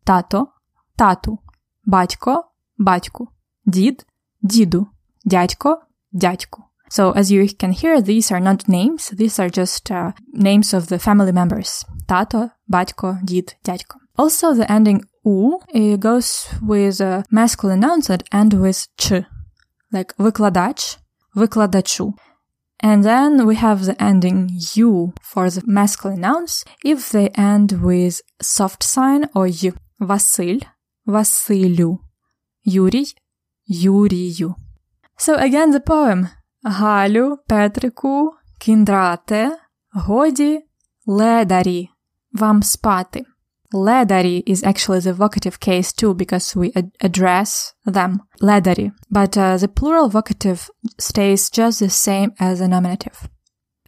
Tato, 0.04 0.52
тату, 0.96 1.38
батько, 1.84 2.44
батьку, 2.78 3.28
дід, 3.66 4.06
діду, 4.42 4.86
дядько, 5.24 5.82
дядьку. 6.12 6.62
So 6.89 7.11
as 7.11 7.31
you 7.31 7.47
can 7.47 7.71
hear, 7.71 8.01
these 8.01 8.31
are 8.31 8.39
not 8.39 8.67
names. 8.67 9.09
These 9.09 9.39
are 9.39 9.49
just 9.49 9.89
uh, 9.91 10.11
names 10.33 10.73
of 10.73 10.87
the 10.87 10.99
family 10.99 11.31
members. 11.31 11.85
Tato, 12.07 12.49
батько, 12.67 13.19
дід, 13.23 13.57
дядько. 13.63 13.97
Also, 14.17 14.53
the 14.53 14.69
ending 14.69 15.01
u 15.23 15.59
it 15.73 15.99
goes 15.99 16.47
with 16.61 16.99
uh, 16.99 17.23
masculine 17.31 17.79
nouns 17.79 18.07
that 18.07 18.23
end 18.31 18.53
with 18.53 18.87
ch, 18.97 19.23
like 19.91 20.13
викладач, 20.17 20.97
викладачу. 21.35 22.13
And 22.83 23.03
then 23.03 23.45
we 23.45 23.55
have 23.55 23.85
the 23.85 23.95
ending 24.03 24.49
u 24.75 25.13
for 25.21 25.49
the 25.49 25.63
masculine 25.65 26.21
nouns 26.21 26.65
if 26.83 27.09
they 27.11 27.29
end 27.29 27.81
with 27.81 28.21
soft 28.41 28.83
sign 28.83 29.29
or 29.33 29.47
y. 29.47 29.71
Василь, 30.01 30.59
Василю, 31.05 31.99
Юрій, 32.65 33.13
Юрію. 33.65 34.55
So 35.17 35.37
again 35.37 35.71
the 35.71 35.79
poem. 35.79 36.27
Галю, 36.65 37.37
Петрику, 37.47 38.31
Кіндрате, 38.59 39.57
годі, 39.91 40.59
ледарі, 41.05 41.89
вам 42.31 42.63
спати. 42.63 43.25
Ledari 43.73 44.43
is 44.47 44.63
actually 44.63 45.01
the 45.01 45.13
vocative 45.13 45.57
case 45.67 45.93
too 45.93 46.13
because 46.13 46.55
we 46.55 46.71
ad- 46.75 46.91
address 47.01 47.73
them. 47.85 48.19
Ledari. 48.41 48.91
But 49.09 49.37
uh, 49.37 49.57
the 49.57 49.69
plural 49.69 50.09
vocative 50.09 50.69
stays 50.99 51.49
just 51.49 51.79
the 51.79 51.89
same 51.89 52.31
as 52.39 52.59
the 52.59 52.67
nominative. 52.67 53.29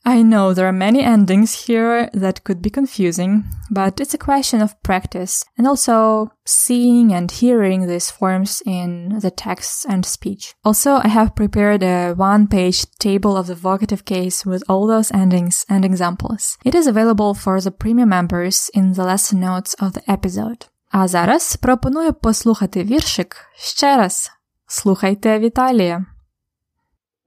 I 0.06 0.22
know 0.22 0.54
there 0.54 0.68
are 0.68 0.74
many 0.74 1.02
endings 1.02 1.66
here 1.66 2.10
that 2.13 2.44
could 2.44 2.62
be 2.62 2.70
confusing, 2.70 3.46
but 3.72 4.02
it's 4.02 4.13
a 4.13 4.18
question 4.18 4.62
of 4.62 4.82
practice 4.84 5.46
and 5.58 5.66
also 5.66 6.30
seeing 6.44 7.13
and 7.13 7.32
hearing 7.32 7.88
these 7.88 8.12
forms 8.12 8.62
in 8.66 9.20
the 9.20 9.32
texts 9.32 9.86
and 9.86 10.06
speech. 10.06 10.56
Also, 10.66 11.00
I 11.02 11.08
have 11.08 11.36
prepared 11.36 11.84
a 11.84 12.13
one 12.16 12.48
page 12.48 12.86
table 13.00 13.38
of 13.38 13.48
the 13.48 13.56
vocative 13.56 14.04
case 14.04 14.46
with 14.46 14.62
all 14.68 14.88
those 14.88 15.10
endings 15.12 15.66
and 15.70 15.86
examples. 15.86 16.58
It 16.66 16.75
is 16.75 16.86
available 16.86 17.34
for 17.34 17.62
the 17.62 17.72
premium 17.72 18.10
members 18.10 18.70
in 18.74 18.94
the 18.94 19.06
lesson 19.06 19.40
notes 19.40 19.74
of 19.75 19.94
the 19.94 20.04
episode. 20.12 20.68
А 20.92 21.08
зараз 21.08 21.56
пропоную 21.56 22.13
послухати 22.13 22.84
віршик 22.84 23.36
ще 23.56 23.98
раз. 23.98 24.32
Слухайте 24.68 25.40
Віталія. 25.40 26.06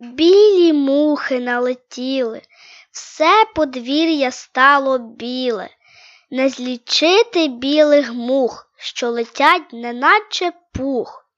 Білі 0.01 0.60
мухи 0.82 1.40
налетіли, 1.40 2.42
все 2.92 3.46
подвір'я 3.56 4.32
стало 4.32 4.98
біле, 4.98 5.70
не 6.32 6.50
злічити 6.50 7.48
білих 7.48 8.14
мух, 8.14 8.72
що 8.78 9.10
летять, 9.10 9.74
неначе 9.74 10.52
пух. 10.74 11.30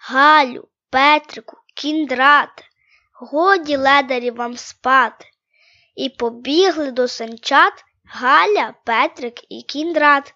Галю, 0.00 0.68
Петрику, 0.90 1.56
кіндрате, 1.74 2.64
годі 3.14 3.76
ледарі 3.76 4.30
вам 4.30 4.56
спати. 4.56 5.24
І 5.96 6.08
побігли 6.08 6.90
до 6.90 7.08
санчат 7.08 7.84
Галя, 8.04 8.74
Петрик 8.84 9.52
і 9.52 9.62
кіндрат. 9.62 10.34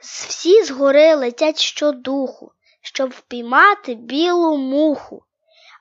Всі 0.00 0.62
згори 0.62 1.14
летять 1.14 1.60
щодуху, 1.60 2.52
щоб 2.82 3.10
впіймати 3.10 3.94
білу 3.94 4.56
муху 4.56 5.25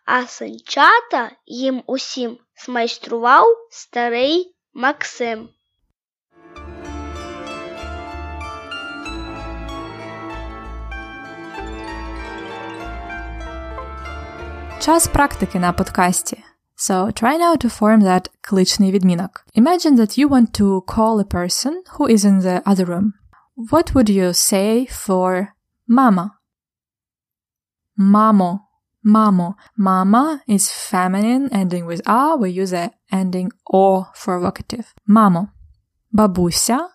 а 0.06 0.28
санчата 0.28 1.32
їм 1.46 1.84
усім 1.86 2.38
змайстрував 2.66 3.46
старий 3.70 4.56
Максим. 4.74 5.50
Час 14.80 15.08
практики 15.08 15.60
на 15.60 15.74
подкасті. 15.74 16.44
So 16.78 17.24
try 17.24 17.38
now 17.38 17.66
to 17.66 17.80
form 17.80 18.04
that 18.04 18.30
кличний 18.42 18.92
відмінок. 18.92 19.46
Imagine 19.56 19.98
that 19.98 20.20
you 20.20 20.30
want 20.30 20.62
to 20.62 20.82
call 20.82 21.20
a 21.20 21.24
person 21.24 21.74
who 21.98 22.08
is 22.08 22.26
in 22.26 22.42
the 22.42 22.62
other 22.64 22.86
room. 22.86 23.14
What 23.72 23.94
would 23.94 24.10
you 24.10 24.34
say 24.34 24.88
for 25.06 25.48
mama? 25.88 26.32
Мамо. 27.96 28.65
Mamo. 29.06 29.56
Mama 29.78 30.42
is 30.48 30.72
feminine, 30.72 31.50
ending 31.52 31.86
with 31.86 32.02
a. 32.08 32.36
We 32.38 32.50
use 32.50 32.72
the 32.72 32.92
ending 33.12 33.52
o 33.72 34.10
for 34.16 34.40
vocative. 34.40 34.88
Mamo. 35.08 35.52
Babusia. 36.16 36.90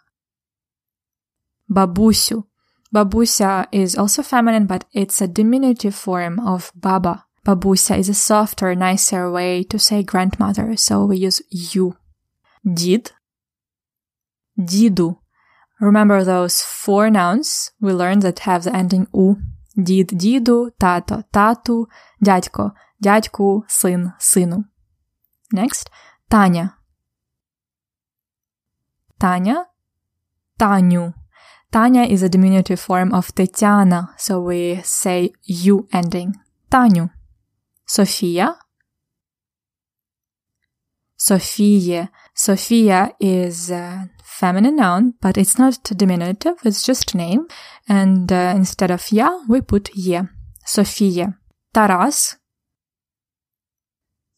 Babusiu. 1.71 2.45
Babusia 2.93 3.69
is 3.71 3.97
also 3.97 4.23
feminine, 4.23 4.67
but 4.67 4.85
it's 4.93 5.21
a 5.21 5.29
diminutive 5.29 5.95
form 5.95 6.41
of 6.41 6.73
baba. 6.75 7.27
Babusia 7.47 7.97
is 7.97 8.09
a 8.09 8.15
softer, 8.15 8.75
nicer 8.75 9.31
way 9.31 9.63
to 9.65 9.79
say 9.79 10.03
grandmother, 10.03 10.77
so 10.77 11.05
we 11.05 11.19
use 11.19 11.41
you. 11.51 11.97
Did. 12.65 13.13
Didu. 14.59 15.19
Remember 15.81 16.25
those 16.25 16.61
four 16.61 17.09
nouns 17.09 17.71
we 17.81 17.93
learned 17.93 18.23
that 18.23 18.41
have 18.41 18.65
the 18.65 18.75
ending 18.75 19.07
u 19.15 19.41
дід 19.77 20.07
діду, 20.13 20.71
тато 20.79 21.25
тату, 21.31 21.89
дядько 22.21 22.73
дядьку, 23.01 23.65
син 23.69 24.13
сину. 24.19 24.65
Next. 25.53 25.91
Таня. 26.29 26.77
Таня. 29.19 29.67
Таню. 30.57 31.15
Tanya 31.71 32.05
is 32.05 32.23
a 32.23 32.29
diminutive 32.29 32.81
form 32.81 33.13
of 33.13 33.35
Tetiana, 33.35 34.09
so 34.17 34.41
we 34.41 34.81
say 34.83 35.33
you 35.47 35.89
ending. 35.93 36.33
Таню. 36.69 37.11
Софія. 37.85 38.57
Софіє. 41.17 42.09
Софія 42.35 43.11
is 43.21 43.71
a 43.71 44.09
feminine 44.31 44.77
noun, 44.77 45.15
but 45.21 45.37
it's 45.37 45.59
not 45.59 45.83
diminutive, 45.97 46.57
it's 46.65 46.83
just 46.83 47.15
name. 47.15 47.47
And 47.89 48.31
uh, 48.33 48.53
instead 48.57 48.91
of 48.91 49.11
ya, 49.11 49.41
we 49.49 49.61
put 49.61 49.91
ye. 49.95 50.21
Sofia. 50.65 51.37
Taras. 51.75 52.37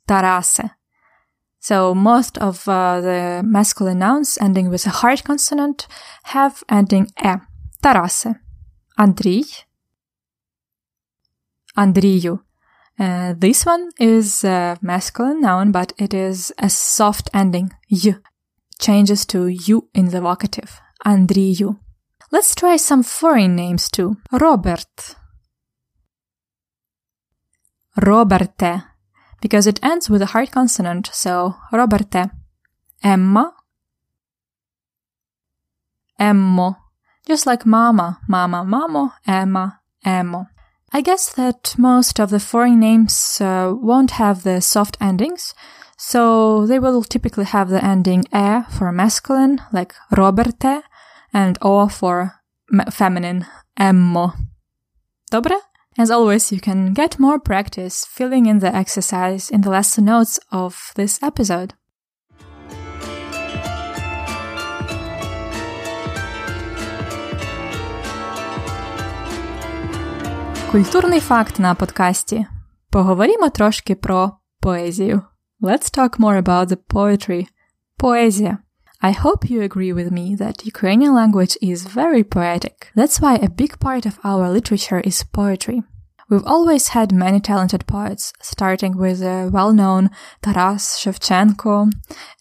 Tarase. 0.08 0.70
So 1.60 1.94
most 1.94 2.38
of 2.38 2.68
uh, 2.68 3.00
the 3.00 3.42
masculine 3.44 4.00
nouns 4.00 4.38
ending 4.40 4.68
with 4.70 4.86
a 4.86 4.90
hard 4.90 5.22
consonant 5.24 5.86
have 6.24 6.64
ending 6.68 7.06
e. 7.24 7.34
Tarase. 7.82 8.34
Andriy. 8.98 9.64
Andriyu. 11.76 12.40
Uh, 12.98 13.34
this 13.36 13.64
one 13.64 13.90
is 13.98 14.44
a 14.44 14.76
masculine 14.82 15.40
noun, 15.40 15.72
but 15.72 15.92
it 15.98 16.12
is 16.12 16.52
a 16.58 16.68
soft 16.68 17.30
ending, 17.32 17.70
y, 17.90 18.14
changes 18.82 19.24
to 19.26 19.46
u 19.46 19.88
in 19.94 20.10
the 20.10 20.20
vocative. 20.20 20.80
Andriyu. 21.06 21.78
Let's 22.30 22.54
try 22.54 22.76
some 22.76 23.02
foreign 23.02 23.54
names 23.56 23.90
too. 23.90 24.16
Robert. 24.32 25.16
Roberte. 27.96 28.84
Because 29.40 29.66
it 29.66 29.82
ends 29.82 30.08
with 30.08 30.22
a 30.22 30.32
hard 30.32 30.50
consonant, 30.50 31.10
so 31.12 31.54
Roberte. 31.72 32.30
Emma. 33.02 33.52
Emmo. 36.20 36.76
Just 37.26 37.46
like 37.46 37.66
mama, 37.66 38.20
mama, 38.28 38.64
mamo, 38.64 39.12
Emma, 39.26 39.80
Emmo. 40.04 40.46
I 40.92 41.00
guess 41.00 41.32
that 41.34 41.74
most 41.78 42.20
of 42.20 42.30
the 42.30 42.40
foreign 42.40 42.80
names 42.80 43.40
uh, 43.40 43.72
won't 43.74 44.12
have 44.12 44.42
the 44.42 44.60
soft 44.60 44.96
endings, 45.00 45.54
so 46.01 46.65
they 46.67 46.79
will 46.79 47.03
typically 47.03 47.45
have 47.45 47.69
the 47.69 47.83
ending 47.83 48.23
e 48.33 48.63
for 48.69 48.91
masculine, 48.91 49.61
like 49.71 49.93
Roberte, 50.11 50.83
and 51.33 51.57
o 51.61 51.87
for 51.87 52.33
feminine, 52.91 53.45
emmo. 53.79 54.33
Dobre? 55.31 55.57
As 55.97 56.11
always, 56.11 56.51
you 56.51 56.59
can 56.59 56.93
get 56.93 57.19
more 57.19 57.39
practice 57.39 58.05
filling 58.05 58.45
in 58.45 58.59
the 58.59 58.73
exercise 58.75 59.49
in 59.49 59.61
the 59.61 59.71
lesson 59.71 60.05
notes 60.05 60.39
of 60.51 60.93
this 60.95 61.19
episode. 61.23 61.73
Культурний 70.71 71.19
факт 71.19 71.59
на 71.59 71.75
подкасті. 71.75 72.45
Поговоримо 72.89 73.49
трошки 73.49 73.95
про 73.95 74.31
поезію. 74.59 75.21
Let's 75.64 75.90
talk 75.90 76.18
more 76.18 76.36
about 76.38 76.70
the 76.70 76.76
poetry, 76.76 77.46
poesia. 77.96 78.64
I 79.00 79.12
hope 79.12 79.48
you 79.48 79.62
agree 79.62 79.92
with 79.92 80.10
me 80.10 80.34
that 80.34 80.66
Ukrainian 80.66 81.14
language 81.14 81.56
is 81.62 81.84
very 81.84 82.24
poetic. 82.24 82.90
That's 82.96 83.20
why 83.20 83.36
a 83.36 83.48
big 83.48 83.78
part 83.78 84.04
of 84.04 84.18
our 84.24 84.50
literature 84.50 84.98
is 84.98 85.22
poetry. 85.22 85.84
We've 86.28 86.44
always 86.44 86.88
had 86.88 87.12
many 87.12 87.38
talented 87.38 87.86
poets, 87.86 88.32
starting 88.42 88.96
with 88.96 89.20
the 89.20 89.50
well-known 89.52 90.10
Taras 90.42 90.98
Shevchenko 91.00 91.92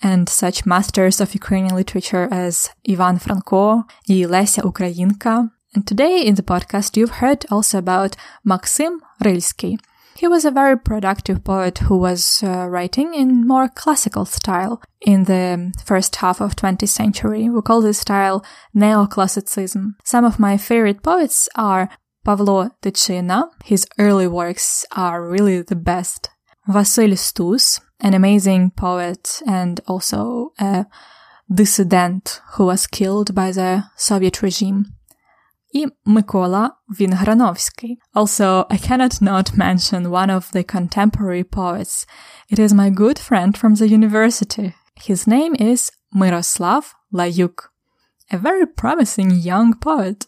and 0.01 0.27
such 0.27 0.65
masters 0.65 1.21
of 1.21 1.35
Ukrainian 1.35 1.75
literature 1.75 2.27
as 2.31 2.71
Ivan 2.89 3.19
Franko 3.19 3.83
and 4.09 4.25
Lesya 4.33 4.63
Ukrainka. 4.63 5.51
And 5.75 5.85
today 5.85 6.25
in 6.25 6.33
the 6.33 6.49
podcast, 6.53 6.97
you've 6.97 7.21
heard 7.21 7.45
also 7.51 7.77
about 7.77 8.15
Maxim 8.43 8.99
Rylsky, 9.23 9.77
he 10.15 10.27
was 10.27 10.45
a 10.45 10.51
very 10.51 10.77
productive 10.77 11.43
poet 11.43 11.79
who 11.79 11.97
was 11.97 12.43
uh, 12.43 12.67
writing 12.67 13.13
in 13.13 13.47
more 13.47 13.67
classical 13.67 14.25
style 14.25 14.81
in 15.01 15.23
the 15.23 15.71
first 15.83 16.15
half 16.17 16.41
of 16.41 16.55
20th 16.55 16.89
century. 16.89 17.49
We 17.49 17.61
call 17.61 17.81
this 17.81 17.99
style 17.99 18.45
neoclassicism. 18.75 19.95
Some 20.03 20.25
of 20.25 20.39
my 20.39 20.57
favorite 20.57 21.01
poets 21.01 21.49
are 21.55 21.89
Pavlo 22.23 22.69
Tychyna. 22.81 23.49
His 23.63 23.87
early 23.97 24.27
works 24.27 24.85
are 24.91 25.27
really 25.27 25.61
the 25.61 25.75
best. 25.75 26.29
Vasil 26.67 27.17
Stus, 27.17 27.79
an 27.99 28.13
amazing 28.13 28.71
poet 28.71 29.41
and 29.47 29.81
also 29.87 30.53
a 30.59 30.85
dissident 31.51 32.41
who 32.53 32.65
was 32.65 32.87
killed 32.87 33.33
by 33.33 33.51
the 33.51 33.85
Soviet 33.95 34.41
regime. 34.41 34.93
И 35.73 35.87
Mykola 36.07 36.71
Vingranovsky. 36.93 37.97
Also, 38.13 38.65
I 38.69 38.77
cannot 38.77 39.21
not 39.21 39.57
mention 39.57 40.11
one 40.11 40.29
of 40.29 40.51
the 40.51 40.63
contemporary 40.63 41.43
poets. 41.43 42.05
It 42.49 42.59
is 42.59 42.73
my 42.73 42.89
good 42.89 43.17
friend 43.17 43.57
from 43.57 43.75
the 43.75 43.87
university. 43.87 44.73
His 44.95 45.25
name 45.25 45.55
is 45.55 45.91
Miroslav 46.13 46.93
Layuk, 47.13 47.69
a 48.31 48.37
very 48.37 48.65
promising 48.67 49.31
young 49.31 49.73
poet. 49.75 50.27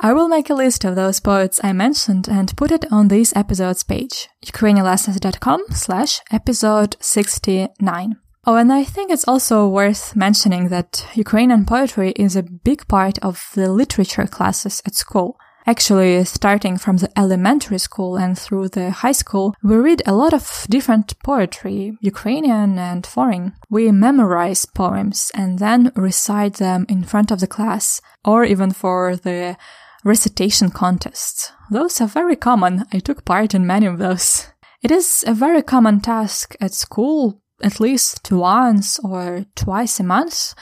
I 0.00 0.12
will 0.12 0.28
make 0.28 0.50
a 0.50 0.54
list 0.54 0.84
of 0.84 0.96
those 0.96 1.20
poets 1.20 1.60
I 1.62 1.72
mentioned 1.72 2.28
and 2.28 2.56
put 2.56 2.72
it 2.72 2.84
on 2.90 3.08
this 3.08 3.32
episode's 3.36 3.84
page, 3.84 4.28
ukrainianlessons.com 4.44 5.64
slash 5.70 6.20
episode 6.32 6.96
69. 7.00 8.16
Oh, 8.46 8.56
and 8.56 8.70
I 8.70 8.84
think 8.84 9.10
it's 9.10 9.26
also 9.26 9.66
worth 9.66 10.14
mentioning 10.14 10.68
that 10.68 11.06
Ukrainian 11.14 11.64
poetry 11.64 12.12
is 12.12 12.36
a 12.36 12.42
big 12.42 12.86
part 12.88 13.18
of 13.20 13.50
the 13.54 13.72
literature 13.72 14.26
classes 14.26 14.82
at 14.84 14.94
school. 14.94 15.38
Actually, 15.66 16.22
starting 16.24 16.76
from 16.76 16.98
the 16.98 17.10
elementary 17.18 17.78
school 17.78 18.16
and 18.16 18.38
through 18.38 18.68
the 18.68 18.90
high 18.90 19.12
school, 19.12 19.54
we 19.62 19.76
read 19.76 20.02
a 20.04 20.12
lot 20.12 20.34
of 20.34 20.66
different 20.68 21.18
poetry, 21.20 21.96
Ukrainian 22.02 22.78
and 22.78 23.06
foreign. 23.06 23.54
We 23.70 23.90
memorize 23.90 24.66
poems 24.66 25.30
and 25.34 25.58
then 25.58 25.90
recite 25.96 26.56
them 26.58 26.84
in 26.90 27.02
front 27.04 27.30
of 27.30 27.40
the 27.40 27.46
class, 27.46 28.02
or 28.26 28.44
even 28.44 28.72
for 28.72 29.16
the 29.16 29.56
recitation 30.04 30.68
contests. 30.68 31.50
Those 31.70 31.98
are 32.02 32.08
very 32.08 32.36
common. 32.36 32.84
I 32.92 32.98
took 32.98 33.24
part 33.24 33.54
in 33.54 33.66
many 33.66 33.86
of 33.86 33.98
those. 33.98 34.48
It 34.82 34.90
is 34.90 35.24
a 35.26 35.32
very 35.32 35.62
common 35.62 36.00
task 36.00 36.54
at 36.60 36.74
school, 36.74 37.40
at 37.62 37.80
least 37.80 38.30
once 38.30 38.98
or 39.02 39.44
twice 39.54 40.00
a 40.00 40.04
month, 40.04 40.54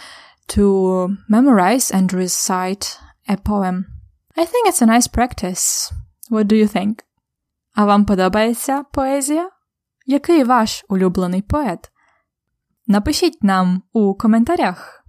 to 0.49 1.17
memorize 1.29 1.91
and 1.91 2.13
recite 2.13 2.99
a 3.29 3.37
poem. 3.37 3.87
I 4.37 4.45
think 4.45 4.69
it's 4.69 4.83
a 4.83 4.87
nice 4.87 5.07
practice. 5.07 5.93
What 6.29 6.47
do 6.49 6.57
you 6.57 6.67
think? 6.67 7.05
А 7.75 7.85
вам 7.85 8.05
подобається 8.05 8.83
поезія? 8.83 9.51
Який 10.07 10.45
ваш 10.45 10.85
улюблений 10.89 11.43
поет? 11.43 11.91
Напишіть 12.87 13.43
нам 13.43 13.83
у 13.93 14.15
коментарях. 14.15 15.05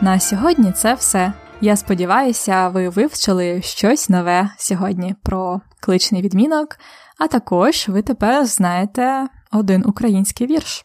На 0.00 0.20
сьогодні 0.20 0.72
це 0.72 0.94
все. 0.94 1.32
Я 1.60 1.76
сподіваюся, 1.76 2.68
ви 2.68 2.88
вивчили 2.88 3.62
щось 3.62 4.08
нове 4.08 4.50
сьогодні 4.58 5.14
про 5.22 5.60
кличний 5.80 6.22
відмінок, 6.22 6.76
а 7.18 7.26
також 7.26 7.88
ви 7.88 8.02
тепер 8.02 8.46
знаєте 8.46 9.28
один 9.52 9.84
український 9.86 10.46
вірш. 10.46 10.84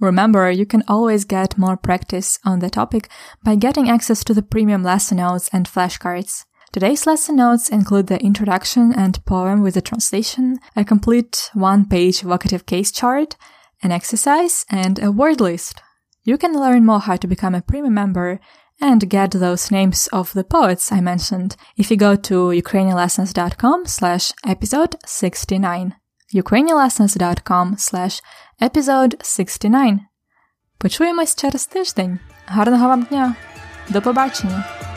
Remember, 0.00 0.58
you 0.58 0.74
can 0.74 0.84
always 0.84 1.32
get 1.32 1.58
more 1.58 1.76
practice 1.76 2.40
on 2.44 2.60
the 2.60 2.76
topic 2.78 3.10
by 3.46 3.56
getting 3.56 3.86
access 3.86 4.20
to 4.28 4.34
the 4.34 4.42
premium 4.42 4.82
lesson 4.82 5.16
notes 5.18 5.54
and 5.54 5.74
flashcards. 5.74 6.32
Today's 6.74 7.06
lesson 7.06 7.36
notes 7.44 7.66
include 7.78 8.06
the 8.08 8.20
introduction 8.30 8.84
and 9.02 9.24
poem 9.32 9.58
with 9.64 9.74
the 9.76 9.86
translation, 9.90 10.46
a 10.82 10.84
complete 10.92 11.36
one-page 11.70 12.18
vocative 12.32 12.64
case 12.72 12.90
chart, 13.00 13.30
an 13.84 13.90
exercise, 13.98 14.56
and 14.80 14.94
a 14.98 15.10
word 15.20 15.40
list. 15.48 15.74
You 16.28 16.36
can 16.42 16.52
learn 16.64 16.82
more 16.90 17.02
how 17.08 17.16
to 17.22 17.32
become 17.34 17.54
a 17.56 17.66
premium 17.70 17.94
member 18.02 18.30
and 18.81 19.09
get 19.09 19.31
those 19.31 19.71
names 19.71 20.07
of 20.11 20.33
the 20.33 20.43
poets 20.43 20.91
I 20.91 21.01
mentioned 21.01 21.55
if 21.77 21.89
you 21.91 21.97
go 21.97 22.15
to 22.15 22.51
ukrainianlessons.com 22.51 23.85
slash 23.85 24.31
episode 24.45 24.95
69. 25.05 25.93
ukrainianlessons.com 26.33 27.75
slash 27.77 28.21
episode 28.61 29.15
69. 29.23 29.99
Почуємось 30.77 31.35
через 31.35 31.65
тиждень. 31.67 32.19
Гарного 32.45 32.87
вам 32.87 33.03
дня! 33.03 33.35
До 33.89 34.01
побачення! 34.01 34.90